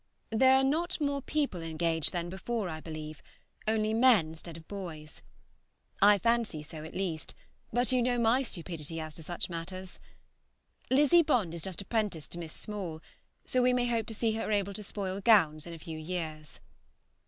[0.31, 3.21] There are not more people engaged than before, I believe;
[3.67, 5.21] only men instead of boys.
[6.01, 7.35] I fancy so at least,
[7.71, 9.99] but you know my stupidity as to such matters.
[10.89, 12.99] Lizzie Bond is just apprenticed to Miss Small,
[13.45, 16.59] so we may hope to see her able to spoil gowns in a few years.